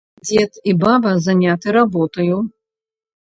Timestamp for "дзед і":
0.27-0.73